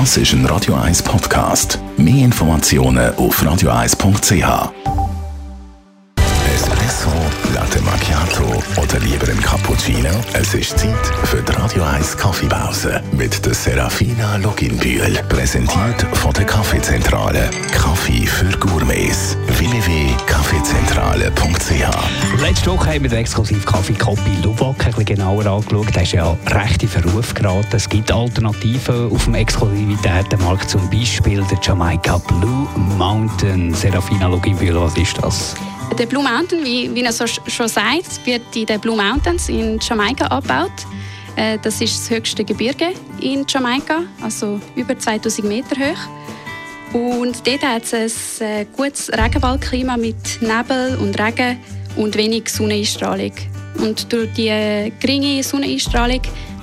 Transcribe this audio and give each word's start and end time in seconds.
Das 0.00 0.16
ist 0.16 0.32
ein 0.32 0.44
Radio 0.46 0.74
1 0.74 1.04
Podcast. 1.04 1.78
Mehr 1.96 2.24
Informationen 2.24 3.14
auf 3.14 3.40
radio1.ch. 3.40 4.72
Espresso, 6.52 7.10
Latte 7.54 7.80
Macchiato 7.82 8.60
oder 8.82 8.98
lieber 8.98 9.28
ein 9.28 9.40
Cappuccino? 9.40 10.10
Es 10.32 10.52
ist 10.52 10.80
Zeit 10.80 11.06
für 11.22 11.40
die 11.42 11.52
Radio 11.52 11.84
1 11.84 12.16
Kaffeepause 12.16 13.04
mit 13.12 13.46
der 13.46 13.54
Serafina 13.54 14.36
Loginbühl. 14.38 15.16
Präsentiert 15.28 16.02
von 16.14 16.32
der 16.32 16.44
Kaffeezentrale. 16.44 17.48
Kaffee 17.72 18.26
für 18.26 18.50
Gourmets. 18.58 18.93
Letzte 22.46 22.72
Woche 22.72 22.92
haben 22.92 23.04
wir 23.04 23.08
den 23.08 23.20
exklusiv 23.20 23.64
Kaffee 23.64 23.94
Copy 23.94 24.36
Luwak 24.42 24.84
ein 24.84 25.04
genauer 25.06 25.46
angeschaut. 25.46 25.94
Der 25.94 26.02
ist 26.02 26.12
ja 26.12 26.36
recht 26.48 26.82
in 26.82 26.90
Verruf 26.90 27.32
geraten. 27.32 27.74
Es 27.74 27.88
gibt 27.88 28.12
Alternativen 28.12 29.10
auf 29.10 29.24
dem 29.24 29.34
Exklusivitätenmarkt, 29.34 30.68
zum 30.68 30.90
Beispiel 30.90 31.42
der 31.50 31.58
Jamaica 31.62 32.18
Blue 32.18 32.68
Mountain. 32.98 33.72
Serafina 33.72 34.28
Loginbühl, 34.28 34.78
was 34.78 34.94
ist 34.98 35.16
das? 35.22 35.54
Der 35.98 36.04
Blue 36.04 36.22
Mountain, 36.22 36.62
wie, 36.66 36.94
wie 36.94 37.02
er 37.02 37.12
so 37.14 37.26
schon 37.26 37.66
sagt, 37.66 38.26
wird 38.26 38.42
in 38.54 38.66
den 38.66 38.78
Blue 38.78 38.94
Mountains 38.94 39.48
in 39.48 39.78
Jamaika 39.80 40.26
abgebaut. 40.26 40.70
Äh, 41.36 41.56
Das 41.62 41.80
ist 41.80 41.98
das 41.98 42.10
höchste 42.10 42.44
Gebirge 42.44 42.88
in 43.22 43.46
Jamaika, 43.48 44.00
also 44.20 44.60
über 44.76 44.98
2000 44.98 45.48
Meter 45.48 45.76
hoch. 45.76 46.92
Und 46.92 47.46
dort 47.46 47.62
hat 47.62 47.90
es 47.90 48.42
ein 48.42 48.48
äh, 48.48 48.66
gutes 48.76 49.10
Regenwaldklima 49.10 49.96
mit 49.96 50.42
Nebel 50.42 50.98
und 51.00 51.18
Regen 51.18 51.58
und 51.96 52.16
wenig 52.16 52.48
Sonneneinstrahlung. 52.48 53.32
Und 53.78 54.12
durch 54.12 54.32
die 54.34 54.48
äh, 54.48 54.90
geringe 55.00 55.42
Sonneneinstrahlung 55.42 56.22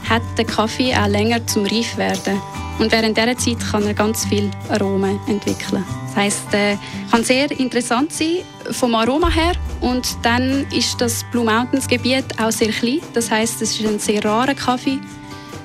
hat 0.09 0.21
der 0.37 0.45
Kaffee 0.45 0.93
auch 0.95 1.07
länger 1.07 1.45
zum 1.47 1.65
Reif 1.65 1.97
werden. 1.97 2.41
Und 2.79 2.91
während 2.91 3.17
dieser 3.17 3.37
Zeit 3.37 3.59
kann 3.71 3.85
er 3.85 3.93
ganz 3.93 4.25
viel 4.25 4.49
Aromen 4.69 5.19
entwickeln. 5.27 5.83
Das 6.07 6.15
heisst, 6.15 6.53
äh, 6.53 6.77
kann 7.11 7.23
sehr 7.23 7.51
interessant 7.51 8.11
sein 8.11 8.39
vom 8.71 8.95
Aroma 8.95 9.29
her. 9.29 9.53
Und 9.81 10.07
dann 10.23 10.65
ist 10.71 10.99
das 10.99 11.23
Blue 11.31 11.45
Mountains 11.45 11.87
Gebiet 11.87 12.25
auch 12.39 12.51
sehr 12.51 12.69
klein. 12.69 13.01
Das 13.13 13.29
heißt, 13.29 13.61
es 13.61 13.79
ist 13.79 13.85
ein 13.85 13.99
sehr 13.99 14.23
rarer 14.23 14.55
Kaffee. 14.55 14.99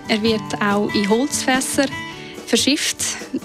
Er 0.08 0.22
wird 0.22 0.42
auch 0.60 0.92
in 0.94 1.08
Holzfässer 1.08 1.86
verschifft. 2.46 2.98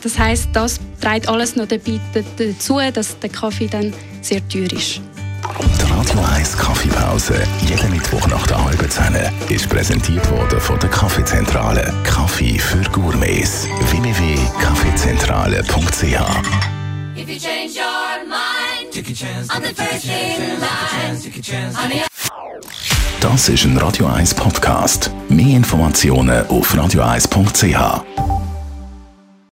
Das 0.03 0.19
heißt, 0.19 0.49
das 0.53 0.79
trägt 1.01 1.27
alles 1.27 1.55
noch 1.55 1.67
dazu, 1.67 2.79
dass 2.93 3.19
der 3.19 3.29
Kaffee 3.29 3.67
dann 3.67 3.93
sehr 4.21 4.47
teuer 4.47 4.71
ist. 4.71 5.01
Die 5.43 5.91
Radio 5.91 6.19
1 6.35 6.57
Kaffeepause, 6.57 7.43
jeden 7.61 7.91
Mittwoch 7.91 8.27
nach 8.27 8.45
der 8.47 8.63
halben 8.63 8.89
Zehn, 8.89 9.15
ist 9.49 9.69
präsentiert 9.69 10.29
worden 10.31 10.59
von 10.59 10.79
der 10.79 10.89
Kaffeezentrale. 10.89 11.93
Kaffee 12.03 12.57
für 12.59 12.81
Gourmets. 12.91 13.67
www.kaffeezentrale.ch 13.91 16.21
If 17.15 17.29
you 17.29 17.37
change 17.39 17.75
your 17.75 18.25
mind 18.25 18.95
on 19.53 19.61
the 19.63 19.73
first 19.73 20.05
in 20.05 20.59
line, 20.59 21.17
honey, 21.75 22.01
Das 23.19 23.49
ist 23.49 23.65
ein 23.65 23.77
Radio 23.77 24.07
1 24.07 24.33
Podcast. 24.33 25.11
Mehr 25.29 25.57
Informationen 25.57 26.47
auf 26.47 26.73
radio1.ch. 26.73 28.40